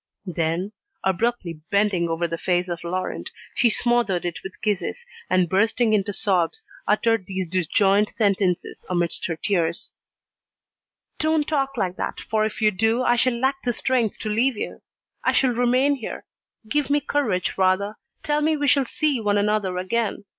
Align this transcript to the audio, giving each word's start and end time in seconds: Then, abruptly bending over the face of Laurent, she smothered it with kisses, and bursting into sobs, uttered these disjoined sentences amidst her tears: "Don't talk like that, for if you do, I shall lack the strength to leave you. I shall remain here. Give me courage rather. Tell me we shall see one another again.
Then, 0.25 0.71
abruptly 1.03 1.61
bending 1.69 2.09
over 2.09 2.27
the 2.27 2.39
face 2.39 2.69
of 2.69 2.83
Laurent, 2.83 3.29
she 3.53 3.69
smothered 3.69 4.25
it 4.25 4.39
with 4.43 4.59
kisses, 4.63 5.05
and 5.29 5.47
bursting 5.47 5.93
into 5.93 6.11
sobs, 6.11 6.65
uttered 6.87 7.27
these 7.27 7.47
disjoined 7.47 8.09
sentences 8.09 8.83
amidst 8.89 9.27
her 9.27 9.35
tears: 9.35 9.93
"Don't 11.19 11.47
talk 11.47 11.77
like 11.77 11.97
that, 11.97 12.19
for 12.19 12.43
if 12.45 12.63
you 12.63 12.71
do, 12.71 13.03
I 13.03 13.15
shall 13.15 13.35
lack 13.37 13.61
the 13.63 13.73
strength 13.73 14.17
to 14.21 14.29
leave 14.29 14.57
you. 14.57 14.81
I 15.23 15.33
shall 15.33 15.51
remain 15.53 15.93
here. 15.97 16.25
Give 16.67 16.89
me 16.89 16.99
courage 16.99 17.53
rather. 17.55 17.97
Tell 18.23 18.41
me 18.41 18.57
we 18.57 18.67
shall 18.67 18.85
see 18.85 19.21
one 19.21 19.37
another 19.37 19.77
again. 19.77 20.25